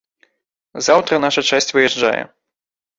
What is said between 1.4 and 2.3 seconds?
часць выязджае.